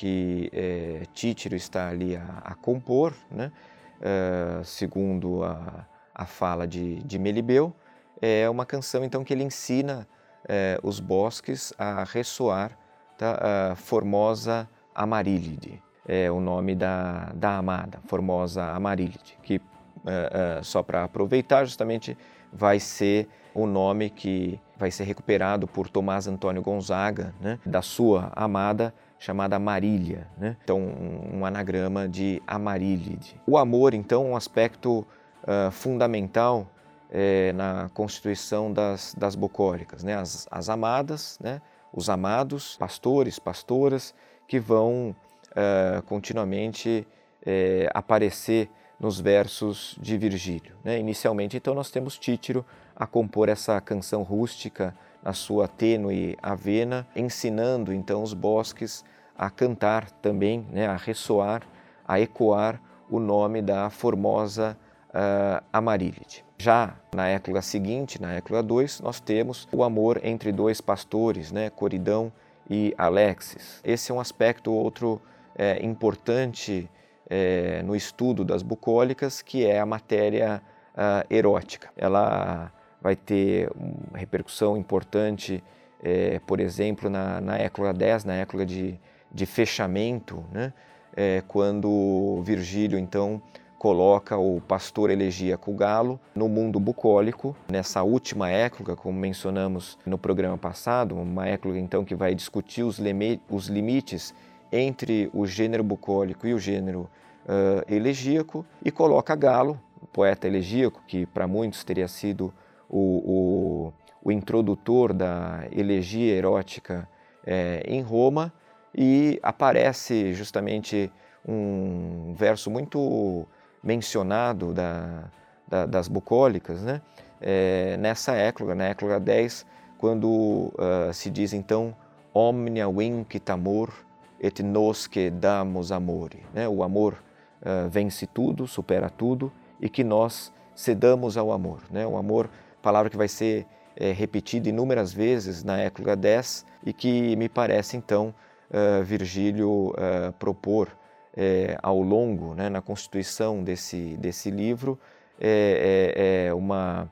que 0.00 0.48
é, 0.54 1.02
Títiro 1.12 1.54
está 1.54 1.90
ali 1.90 2.16
a, 2.16 2.24
a 2.42 2.54
compor, 2.54 3.12
né? 3.30 3.52
Uh, 4.00 4.64
segundo 4.64 5.44
a, 5.44 5.86
a 6.14 6.24
fala 6.24 6.66
de, 6.66 7.02
de 7.02 7.18
Melibeu, 7.18 7.76
é 8.18 8.48
uma 8.48 8.64
canção 8.64 9.04
então 9.04 9.22
que 9.22 9.30
ele 9.34 9.44
ensina 9.44 10.08
uh, 10.44 10.88
os 10.88 11.00
bosques 11.00 11.74
a 11.78 12.02
ressoar 12.04 12.78
tá? 13.18 13.72
a 13.72 13.76
formosa 13.76 14.66
Amarílide, 14.94 15.82
é 16.08 16.30
o 16.30 16.40
nome 16.40 16.74
da, 16.74 17.30
da 17.34 17.58
amada, 17.58 18.00
Formosa 18.06 18.72
Amarílide, 18.72 19.38
que 19.42 19.60
é, 20.06 20.58
é, 20.60 20.62
só 20.62 20.82
para 20.82 21.04
aproveitar 21.04 21.66
justamente 21.66 22.16
vai 22.50 22.80
ser 22.80 23.28
o 23.54 23.66
nome 23.66 24.08
que 24.08 24.58
vai 24.78 24.90
ser 24.90 25.04
recuperado 25.04 25.68
por 25.68 25.90
Tomás 25.90 26.26
Antônio 26.26 26.62
Gonzaga, 26.62 27.34
né, 27.38 27.58
da 27.66 27.82
sua 27.82 28.32
amada 28.34 28.94
chamada 29.20 29.58
Marília, 29.58 30.26
né? 30.38 30.56
então 30.64 30.80
um, 30.80 31.44
anagrama 31.44 32.08
de 32.08 32.42
Amarílide. 32.46 33.38
O 33.46 33.58
amor, 33.58 33.92
então, 33.92 34.30
um 34.30 34.34
aspecto 34.34 35.06
uh, 35.42 35.70
fundamental 35.70 36.66
é, 37.10 37.52
na 37.52 37.90
constituição 37.92 38.72
das, 38.72 39.14
das 39.14 39.34
bucólicas, 39.34 40.02
né? 40.02 40.16
as, 40.16 40.48
as 40.50 40.70
amadas, 40.70 41.38
né? 41.38 41.60
os 41.92 42.08
amados, 42.08 42.76
pastores, 42.78 43.38
pastoras, 43.38 44.14
que 44.48 44.58
vão 44.58 45.14
uh, 45.50 46.02
continuamente 46.06 47.06
uh, 47.42 47.90
aparecer 47.92 48.70
nos 48.98 49.20
versos 49.20 49.98
de 50.00 50.16
Virgílio. 50.16 50.76
Né? 50.82 50.98
Inicialmente, 50.98 51.58
então, 51.58 51.74
nós 51.74 51.90
temos 51.90 52.18
Títiro 52.18 52.64
a 52.96 53.06
compor 53.06 53.50
essa 53.50 53.78
canção 53.82 54.22
rústica 54.22 54.94
na 55.22 55.32
sua 55.32 55.68
tênue 55.68 56.36
avena, 56.42 57.06
ensinando 57.14 57.92
então 57.92 58.22
os 58.22 58.34
bosques 58.34 59.04
a 59.36 59.50
cantar 59.50 60.10
também, 60.10 60.66
né, 60.70 60.86
a 60.86 60.96
ressoar, 60.96 61.62
a 62.06 62.20
ecoar 62.20 62.80
o 63.10 63.18
nome 63.18 63.62
da 63.62 63.90
formosa 63.90 64.76
uh. 65.10 66.44
Já 66.58 66.94
na 67.14 67.28
écloga 67.28 67.62
seguinte, 67.62 68.20
na 68.20 68.34
écloga 68.34 68.62
2, 68.62 69.00
nós 69.00 69.18
temos 69.18 69.66
o 69.72 69.82
amor 69.82 70.20
entre 70.22 70.52
dois 70.52 70.80
pastores, 70.80 71.50
né, 71.50 71.70
Coridão 71.70 72.30
e 72.68 72.94
Alexis. 72.98 73.80
Esse 73.82 74.12
é 74.12 74.14
um 74.14 74.20
aspecto 74.20 74.70
outro 74.70 75.20
é, 75.56 75.84
importante 75.84 76.88
é, 77.28 77.82
no 77.82 77.96
estudo 77.96 78.44
das 78.44 78.62
bucólicas, 78.62 79.40
que 79.40 79.64
é 79.64 79.80
a 79.80 79.86
matéria 79.86 80.62
uh, 80.94 81.32
erótica. 81.32 81.90
Ela 81.96 82.72
vai 83.00 83.16
ter 83.16 83.70
uma 83.74 84.18
repercussão 84.18 84.76
importante, 84.76 85.62
é, 86.02 86.38
por 86.46 86.60
exemplo, 86.60 87.08
na, 87.08 87.40
na 87.40 87.56
écloga 87.56 87.92
10, 87.92 88.24
na 88.24 88.34
écloga 88.34 88.66
de, 88.66 88.98
de 89.32 89.46
fechamento, 89.46 90.44
né? 90.52 90.72
É, 91.16 91.42
quando 91.48 92.40
Virgílio 92.44 92.96
então 92.96 93.42
coloca 93.80 94.36
o 94.36 94.60
pastor 94.60 95.10
elegíaco 95.10 95.72
galo 95.72 96.20
no 96.34 96.48
mundo 96.48 96.78
bucólico, 96.78 97.56
nessa 97.66 98.02
última 98.02 98.50
écloga, 98.50 98.94
como 98.94 99.18
mencionamos 99.18 99.98
no 100.04 100.18
programa 100.18 100.58
passado, 100.58 101.16
uma 101.16 101.48
écloga 101.48 101.78
então 101.78 102.04
que 102.04 102.14
vai 102.14 102.34
discutir 102.34 102.82
os, 102.82 103.00
os 103.48 103.66
limites 103.68 104.34
entre 104.70 105.30
o 105.32 105.46
gênero 105.46 105.82
bucólico 105.82 106.46
e 106.46 106.52
o 106.52 106.58
gênero 106.58 107.08
uh, 107.46 107.92
elegíaco, 107.92 108.64
e 108.84 108.90
coloca 108.90 109.34
Galo, 109.34 109.80
poeta 110.12 110.46
elegíaco, 110.46 111.00
que 111.06 111.24
para 111.24 111.46
muitos 111.46 111.82
teria 111.82 112.06
sido 112.06 112.52
o, 112.90 113.92
o, 114.22 114.28
o 114.28 114.32
introdutor 114.32 115.12
da 115.12 115.64
elegia 115.70 116.34
erótica 116.34 117.08
é, 117.46 117.82
em 117.86 118.02
Roma 118.02 118.52
e 118.94 119.38
aparece 119.42 120.34
justamente 120.34 121.10
um 121.46 122.34
verso 122.36 122.70
muito 122.70 123.46
mencionado 123.82 124.74
da, 124.74 125.30
da, 125.66 125.86
das 125.86 126.08
bucólicas, 126.08 126.82
né? 126.82 127.00
É, 127.40 127.96
nessa 127.96 128.34
écloga, 128.34 128.74
na 128.74 128.84
écloga 128.88 129.18
10, 129.18 129.64
quando 129.96 130.72
uh, 130.74 131.12
se 131.12 131.30
diz 131.30 131.52
então 131.52 131.94
omnia 132.34 132.88
vincit 132.90 133.50
amor 133.50 133.92
et 134.40 134.62
nos 134.62 135.06
que 135.06 135.30
damos 135.30 135.92
amore, 135.92 136.42
né? 136.54 136.66
o 136.66 136.82
amor 136.82 137.22
uh, 137.60 137.88
vence 137.90 138.26
tudo, 138.26 138.66
supera 138.66 139.10
tudo 139.10 139.52
e 139.78 139.88
que 139.90 140.02
nós 140.02 140.50
cedamos 140.74 141.36
ao 141.36 141.52
amor, 141.52 141.82
né? 141.90 142.06
o 142.06 142.16
amor 142.16 142.48
palavra 142.82 143.10
que 143.10 143.16
vai 143.16 143.28
ser 143.28 143.66
é, 143.96 144.12
repetida 144.12 144.68
inúmeras 144.68 145.12
vezes 145.12 145.62
na 145.62 145.78
écloga 145.78 146.16
10 146.16 146.64
e 146.84 146.92
que 146.92 147.36
me 147.36 147.48
parece 147.48 147.96
então 147.96 148.34
uh, 148.70 149.04
Virgílio 149.04 149.90
uh, 149.90 150.32
propor 150.38 150.88
é, 151.36 151.76
ao 151.82 152.00
longo, 152.00 152.54
né, 152.54 152.68
na 152.68 152.80
constituição 152.80 153.62
desse, 153.62 154.16
desse 154.16 154.50
livro, 154.50 154.98
é, 155.40 156.14
é, 156.14 156.46
é 156.48 156.54
uma 156.54 157.08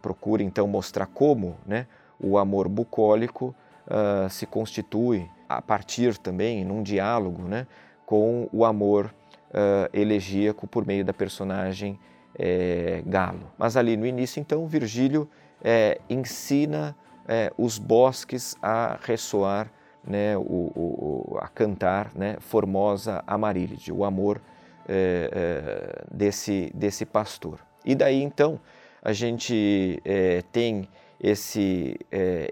procura 0.00 0.42
então 0.42 0.66
mostrar 0.66 1.06
como 1.06 1.58
né, 1.66 1.86
o 2.18 2.38
amor 2.38 2.68
bucólico 2.68 3.54
uh, 3.86 4.28
se 4.30 4.46
constitui 4.46 5.28
a 5.48 5.62
partir 5.62 6.18
também 6.18 6.64
num 6.64 6.82
diálogo 6.82 7.42
né, 7.42 7.66
com 8.04 8.48
o 8.52 8.64
amor 8.64 9.14
uh, 9.50 9.88
elegíaco 9.92 10.66
por 10.66 10.86
meio 10.86 11.04
da 11.04 11.12
personagem 11.12 11.98
é, 12.38 13.02
Galo. 13.06 13.50
Mas 13.58 13.76
ali 13.76 13.96
no 13.96 14.06
início, 14.06 14.40
então, 14.40 14.66
Virgílio 14.66 15.28
é, 15.62 16.00
ensina 16.08 16.96
é, 17.26 17.52
os 17.56 17.78
bosques 17.78 18.56
a 18.62 18.98
ressoar, 19.02 19.70
né, 20.06 20.36
o, 20.36 20.42
o, 20.42 21.38
a 21.40 21.48
cantar 21.48 22.12
né, 22.14 22.36
Formosa 22.38 23.24
Amarílide, 23.26 23.92
o 23.92 24.04
amor 24.04 24.40
é, 24.88 25.30
é, 25.32 26.04
desse, 26.14 26.70
desse 26.74 27.04
pastor. 27.04 27.58
E 27.84 27.94
daí, 27.94 28.22
então, 28.22 28.60
a 29.02 29.12
gente 29.12 30.00
é, 30.04 30.42
tem 30.52 30.88
esse 31.18 31.98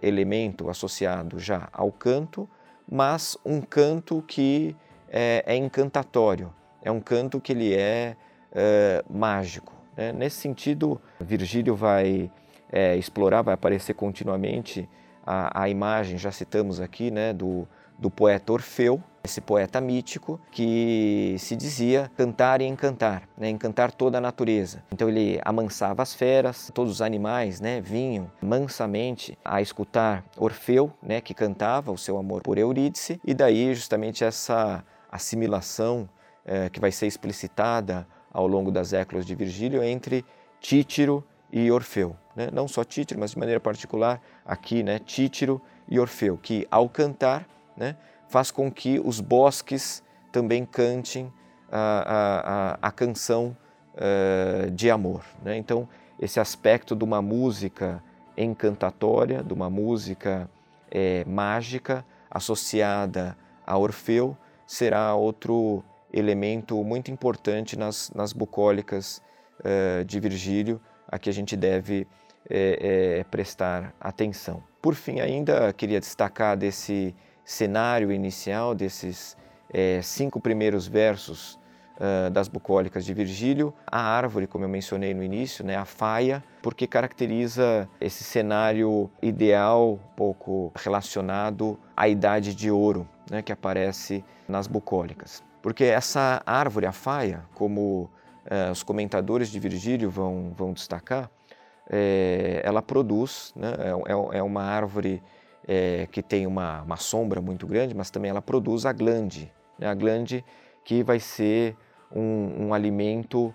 elemento 0.01 0.71
associado 0.71 1.39
já 1.39 1.69
ao 1.71 1.93
canto, 1.93 2.49
mas 2.91 3.37
um 3.45 3.61
canto 3.61 4.25
que 4.27 4.75
é, 5.09 5.55
encantatório, 5.55 6.51
é 6.83 6.91
um 6.91 7.01
canto 7.01 7.41
que 7.41 7.53
ele 7.53 7.75
é 7.75 8.17
mágico. 9.11 9.73
Né? 9.97 10.13
Nesse 10.13 10.37
sentido, 10.37 11.01
Virgílio 11.21 11.75
vai 11.75 12.31
é, 12.71 12.97
explorar, 12.97 13.43
vai 13.43 13.55
aparecer 13.55 13.95
continuamente 13.95 14.89
a, 15.25 15.63
a, 15.63 15.69
imagem, 15.69 16.19
já 16.19 16.31
citamos 16.31 16.81
aqui, 16.81 17.11
né, 17.11 17.33
do, 17.33 17.67
do 17.99 18.11
poeta 18.11 18.53
Orfeu, 18.53 19.03
esse 19.23 19.41
poeta 19.41 19.81
mítico 19.81 20.39
que 20.51 21.35
se 21.39 21.57
dizia 21.57 22.11
cantar 22.17 22.61
e 22.61 22.65
encantar, 22.67 23.23
né, 23.39 23.49
encantar 23.49 23.91
toda 23.91 24.19
a 24.19 24.21
natureza. 24.21 24.83
Então 24.93 25.09
ele 25.09 25.41
amansava 25.45 26.03
as 26.03 26.13
feras, 26.13 26.71
todos 26.75 26.93
os 26.93 27.01
animais 27.01 27.61
né, 27.61 27.81
vinham 27.81 28.31
mansamente 28.43 29.39
a 29.45 29.63
escutar 29.63 30.25
Orfeu, 30.37 30.93
né, 31.03 31.21
que 31.21 31.33
cantava 31.33 31.91
o 31.91 31.97
seu 31.97 32.19
amor 32.19 32.43
por 32.43 32.59
Eurídice, 32.59 33.19
e 33.25 33.33
daí 33.33 33.75
justamente 33.75 34.25
essa 34.25 34.85
assimilação 35.11 36.09
é, 36.45 36.69
que 36.69 36.81
vai 36.81 36.93
ser 36.93 37.07
explicitada 37.07 38.07
ao 38.35 38.49
longo 38.49 38.73
das 38.73 38.93
éclogas 38.93 39.25
de 39.25 39.35
Virgílio 39.35 39.83
entre 39.83 40.25
Títiro 40.61 41.25
e 41.53 41.71
Orfeu. 41.71 42.17
Né? 42.35 42.49
Não 42.53 42.67
só 42.67 42.83
Títiro, 42.83 43.21
mas 43.21 43.31
de 43.31 43.39
maneira 43.39 43.61
particular 43.61 44.21
aqui, 44.45 44.83
né? 44.83 44.99
Títiro 44.99 45.63
e 45.89 46.01
Orfeu, 46.01 46.37
que 46.37 46.67
ao 46.71 46.89
cantar 46.89 47.47
né, 47.77 47.97
faz 48.29 48.51
com 48.51 48.71
que 48.71 48.99
os 48.99 49.21
bosques 49.21 50.03
também 50.33 50.65
cantem 50.65 51.33
a, 51.71 52.79
a, 52.83 52.89
a 52.89 52.91
canção 52.91 53.57
uh, 53.95 54.71
de 54.71 54.91
amor. 54.91 55.25
Né? 55.43 55.57
Então, 55.57 55.89
esse 56.19 56.41
aspecto 56.41 56.97
de 56.97 57.05
uma 57.05 57.23
música 57.23 58.03
encantatória, 58.37 59.43
de 59.43 59.53
uma 59.53 59.71
música 59.71 60.51
é, 60.91 61.25
mágica 61.25 62.05
associada 62.31 63.37
a 63.67 63.79
Orfeu, 63.79 64.37
será 64.67 65.15
outro 65.15 65.85
elemento 66.15 66.83
muito 66.85 67.11
importante 67.11 67.77
nas, 67.77 68.11
nas 68.15 68.33
bucólicas 68.33 69.21
uh, 69.61 70.05
de 70.05 70.21
Virgílio, 70.21 70.81
a 71.09 71.19
que 71.19 71.29
a 71.29 71.33
gente 71.33 71.57
deve 71.57 72.07
é, 72.49 73.19
é, 73.21 73.25
prestar 73.25 73.95
atenção. 74.01 74.63
Por 74.81 74.95
fim, 74.95 75.21
ainda 75.21 75.73
queria 75.73 75.99
destacar 75.99 76.57
desse 76.57 77.15
cenário 77.45 78.13
inicial, 78.13 78.75
desses 78.75 79.37
é, 79.73 80.01
cinco 80.03 80.41
primeiros 80.41 80.87
versos 80.87 81.59
uh, 81.97 82.31
das 82.31 82.49
bucólicas 82.49 83.05
de 83.05 83.13
Virgílio, 83.13 83.75
a 83.87 84.01
árvore, 84.01 84.47
como 84.47 84.65
eu 84.65 84.69
mencionei 84.69 85.15
no 85.15 85.23
início, 85.23 85.65
né, 85.65 85.77
a 85.77 85.85
faia, 85.85 86.45
porque 86.63 86.87
caracteriza 86.87 87.89
esse 88.01 88.23
cenário 88.25 89.11
ideal, 89.23 89.99
pouco 90.17 90.73
relacionado 90.77 91.79
à 91.97 92.09
idade 92.09 92.55
de 92.55 92.71
ouro, 92.71 93.09
né, 93.31 93.43
que 93.43 93.53
aparece 93.53 94.25
nas 94.49 94.67
bucólicas. 94.67 95.43
Porque 95.65 95.85
essa 95.85 96.43
árvore, 96.45 96.85
a 96.85 96.93
faia, 96.93 97.47
como 97.55 98.11
eh, 98.45 98.71
os 98.71 98.83
comentadores 98.83 99.49
de 99.49 99.59
Virgílio 99.59 100.11
vão, 100.11 100.53
vão 100.55 100.75
destacar, 100.75 101.31
eh, 101.89 102.61
ela 102.63 102.83
produz, 102.83 103.51
né, 103.57 103.73
é, 103.79 104.13
é, 104.13 104.39
é 104.41 104.43
uma 104.43 104.63
árvore 104.63 105.23
eh, 105.67 106.07
que 106.13 106.23
tem 106.23 106.47
uma, 106.47 106.83
uma, 106.83 106.99
sombra 106.99 107.41
muito 107.41 107.67
grande, 107.67 107.95
mas 107.95 108.11
também 108.11 108.31
ela 108.31 108.43
produz 108.43 108.85
a 108.85 108.93
glande, 108.93 109.51
né, 109.79 109.87
a 109.87 109.95
glande 109.95 110.45
que 110.85 111.03
vai 111.03 111.19
ser 111.19 111.75
um, 112.15 112.67
um 112.67 112.75
alimento 112.75 113.55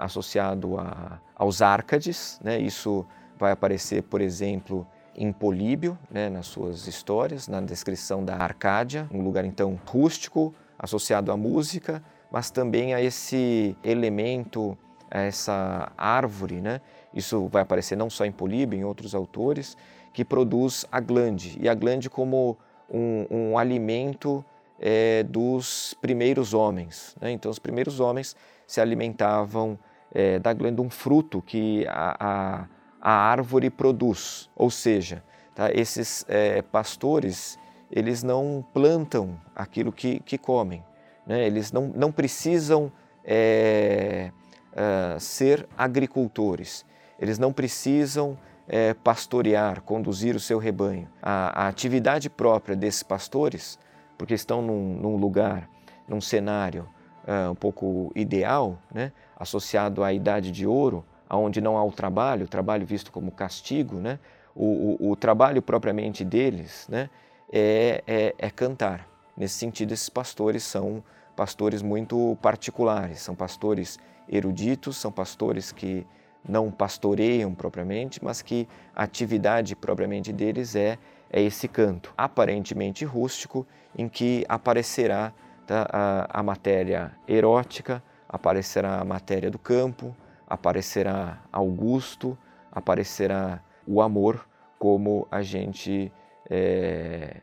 associado 0.00 0.78
a, 0.78 1.18
aos 1.34 1.62
árcades, 1.62 2.38
né, 2.44 2.60
isso 2.60 3.04
vai 3.36 3.50
aparecer, 3.50 4.04
por 4.04 4.20
exemplo, 4.20 4.86
em 5.16 5.32
Políbio, 5.32 5.98
né, 6.08 6.28
nas 6.28 6.46
suas 6.46 6.86
histórias, 6.86 7.48
na 7.48 7.60
descrição 7.60 8.24
da 8.24 8.36
Arcádia, 8.36 9.08
um 9.10 9.22
lugar 9.22 9.44
então 9.44 9.80
rústico, 9.84 10.54
associado 10.78 11.32
à 11.32 11.36
música, 11.36 12.02
mas 12.30 12.50
também 12.50 12.94
a 12.94 13.00
esse 13.00 13.76
elemento, 13.82 14.76
a 15.10 15.20
essa 15.20 15.92
árvore, 15.96 16.60
né? 16.60 16.80
Isso 17.14 17.48
vai 17.48 17.62
aparecer 17.62 17.96
não 17.96 18.10
só 18.10 18.24
em 18.24 18.32
Políbio, 18.32 18.78
em 18.78 18.84
outros 18.84 19.14
autores, 19.14 19.76
que 20.12 20.24
produz 20.24 20.84
a 20.90 21.00
glande, 21.00 21.58
e 21.60 21.68
a 21.68 21.74
glande 21.74 22.10
como 22.10 22.56
um, 22.90 23.26
um 23.30 23.58
alimento 23.58 24.44
é, 24.78 25.22
dos 25.22 25.94
primeiros 26.00 26.54
homens. 26.54 27.16
Né? 27.20 27.30
Então, 27.32 27.50
os 27.50 27.58
primeiros 27.58 28.00
homens 28.00 28.36
se 28.66 28.80
alimentavam 28.80 29.78
é, 30.12 30.38
da 30.38 30.52
glândula, 30.52 30.86
um 30.86 30.90
fruto 30.90 31.42
que 31.42 31.86
a, 31.88 32.16
a, 32.18 32.66
a, 33.00 33.12
árvore 33.12 33.70
produz. 33.70 34.50
Ou 34.54 34.70
seja, 34.70 35.22
tá, 35.54 35.70
esses 35.72 36.24
é, 36.28 36.62
pastores, 36.62 37.58
eles 37.90 38.22
não 38.22 38.64
plantam 38.72 39.38
aquilo 39.54 39.92
que, 39.92 40.20
que 40.20 40.36
comem. 40.36 40.84
Né? 41.26 41.46
Eles 41.46 41.72
não, 41.72 41.88
não 41.88 42.12
precisam 42.12 42.90
é, 43.24 44.30
é 44.74 45.18
ser 45.18 45.66
agricultores. 45.76 46.84
Eles 47.18 47.38
não 47.38 47.52
precisam 47.52 48.36
é, 48.68 48.94
pastorear, 48.94 49.80
conduzir 49.82 50.34
o 50.34 50.40
seu 50.40 50.58
rebanho. 50.58 51.08
A, 51.22 51.64
a, 51.64 51.68
atividade 51.68 52.28
própria 52.28 52.76
desses 52.76 53.02
pastores, 53.02 53.78
porque 54.18 54.34
estão 54.34 54.60
num, 54.60 54.96
num 54.96 55.16
lugar, 55.16 55.68
num 56.08 56.20
cenário 56.20 56.88
uh, 57.26 57.50
um 57.50 57.54
pouco 57.54 58.12
ideal, 58.14 58.78
né? 58.92 59.12
associado 59.38 60.02
à 60.02 60.12
idade 60.12 60.50
de 60.50 60.66
ouro, 60.66 61.04
onde 61.28 61.60
não 61.60 61.76
há 61.76 61.84
o 61.84 61.92
trabalho, 61.92 62.44
o 62.44 62.48
trabalho 62.48 62.86
visto 62.86 63.10
como 63.10 63.30
castigo, 63.30 63.96
né? 63.96 64.18
o, 64.54 64.96
o, 65.00 65.10
o 65.10 65.16
trabalho 65.16 65.60
propriamente 65.60 66.24
deles 66.24 66.86
né? 66.88 67.10
É, 67.52 68.02
é, 68.06 68.34
é 68.38 68.50
cantar. 68.50 69.08
Nesse 69.36 69.54
sentido, 69.54 69.92
esses 69.92 70.08
pastores 70.08 70.62
são 70.62 71.02
pastores 71.34 71.82
muito 71.82 72.36
particulares, 72.40 73.20
são 73.20 73.34
pastores 73.34 73.98
eruditos, 74.28 74.96
são 74.96 75.12
pastores 75.12 75.70
que 75.70 76.06
não 76.48 76.70
pastoreiam 76.70 77.54
propriamente, 77.54 78.24
mas 78.24 78.40
que 78.40 78.68
a 78.94 79.02
atividade 79.02 79.74
propriamente 79.76 80.32
deles 80.32 80.74
é, 80.74 80.98
é 81.30 81.42
esse 81.42 81.68
canto, 81.68 82.14
aparentemente 82.16 83.04
rústico, 83.04 83.66
em 83.96 84.08
que 84.08 84.44
aparecerá 84.48 85.32
tá, 85.66 85.86
a, 85.92 86.40
a 86.40 86.42
matéria 86.42 87.12
erótica, 87.26 88.02
aparecerá 88.28 89.00
a 89.00 89.04
matéria 89.04 89.50
do 89.50 89.58
campo, 89.58 90.16
aparecerá 90.46 91.42
Augusto, 91.52 92.38
aparecerá 92.70 93.60
o 93.86 94.00
amor, 94.00 94.46
como 94.78 95.26
a 95.30 95.42
gente 95.42 96.12
é, 96.50 97.36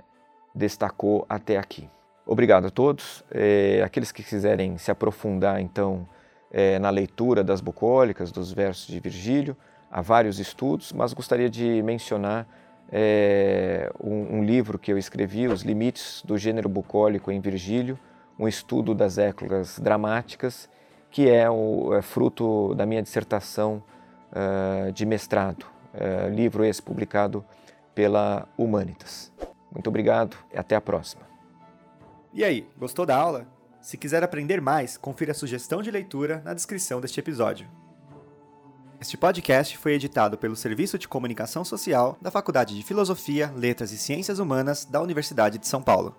destacou 0.54 1.26
até 1.28 1.58
aqui. 1.58 1.90
Obrigado 2.26 2.68
a 2.68 2.70
todos. 2.70 3.24
É, 3.32 3.82
aqueles 3.84 4.12
que 4.12 4.24
quiserem 4.24 4.78
se 4.78 4.90
aprofundar, 4.90 5.60
então, 5.60 6.08
é, 6.52 6.80
na 6.80 6.90
leitura 6.90 7.44
das 7.44 7.60
bucólicas, 7.60 8.32
dos 8.32 8.52
versos 8.52 8.88
de 8.88 9.00
Virgílio, 9.00 9.58
há 9.92 10.02
vários 10.02 10.40
estudos, 10.40 10.94
mas 10.94 11.14
gostaria 11.14 11.50
de 11.50 11.82
mencionar 11.84 12.48
é, 12.92 13.92
um, 14.02 14.38
um, 14.38 14.44
livro 14.44 14.80
que 14.80 14.92
eu 14.92 14.98
escrevi, 14.98 15.48
Os 15.48 15.64
Limites 15.64 16.22
do 16.26 16.38
Gênero 16.38 16.70
Bucólico 16.70 17.32
em 17.32 17.40
Virgílio, 17.40 18.00
um 18.40 18.48
estudo 18.48 18.96
das 18.96 19.18
éclogas 19.18 19.80
dramáticas, 19.80 20.70
que 21.12 21.30
é, 21.30 21.50
o, 21.50 21.94
é 21.94 22.02
fruto 22.02 22.74
da 22.76 22.86
minha 22.86 23.02
dissertação 23.02 23.84
uh, 24.32 24.92
de 24.92 25.06
mestrado, 25.06 25.66
uh, 25.94 26.34
livro 26.34 26.64
esse 26.64 26.82
publicado 26.82 27.46
pela 27.94 28.48
Humanitas. 28.58 29.32
Muito 29.72 29.88
obrigado 29.88 30.38
e 30.54 30.58
até 30.58 30.76
a 30.76 30.82
próxima. 30.82 31.24
E 32.34 32.44
aí, 32.44 32.68
gostou 32.78 33.06
da 33.06 33.16
aula? 33.16 33.48
Se 33.82 33.98
quiser 33.98 34.24
aprender 34.24 34.62
mais, 34.62 34.98
confira 34.98 35.32
a 35.32 35.36
sugestão 35.36 35.82
de 35.82 35.92
leitura 35.92 36.42
na 36.46 36.54
descrição 36.54 37.02
deste 37.02 37.20
episódio. 37.20 37.68
Este 39.00 39.18
podcast 39.18 39.78
foi 39.78 39.94
editado 39.94 40.38
pelo 40.38 40.56
Serviço 40.56 40.98
de 40.98 41.08
Comunicação 41.08 41.66
Social 41.66 42.18
da 42.22 42.32
Faculdade 42.32 42.76
de 42.76 42.84
Filosofia, 42.84 43.52
Letras 43.56 43.92
e 43.92 43.98
Ciências 43.98 44.40
Humanas 44.40 44.86
da 44.86 45.02
Universidade 45.02 45.58
de 45.58 45.68
São 45.68 45.82
Paulo. 45.82 46.16